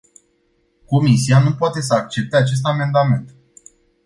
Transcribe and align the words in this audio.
Comisia 0.85 1.39
nu 1.39 1.51
poate 1.55 1.81
să 1.81 1.93
accepte 1.93 2.35
acest 2.37 2.65
amendament. 2.65 3.35